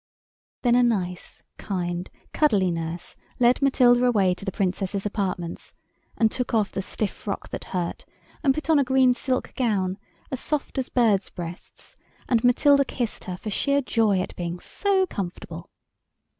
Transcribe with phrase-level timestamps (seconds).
[0.63, 5.75] Then a nice, kind, cuddly nurse led Matilda away to the Princess's apartments,
[6.17, 8.03] and took off the stiff frock that hurt,
[8.43, 9.99] and put on a green silk gown,
[10.31, 15.05] as soft as birds' breasts, and Matilda kissed her for sheer joy at being so
[15.05, 15.69] comfortable.